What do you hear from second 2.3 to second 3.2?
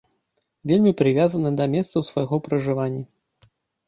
пражывання.